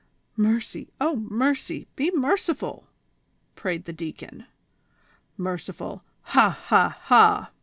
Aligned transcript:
"Mercy, 0.35 0.89
O 0.99 1.15
mercy! 1.17 1.85
be 1.95 2.09
merciful!" 2.09 2.87
prayed 3.55 3.85
the 3.85 3.93
deacon. 3.93 4.47
"Merciful! 5.37 6.03
ha! 6.23 6.49
ha! 6.49 6.97
ha! 7.03 7.51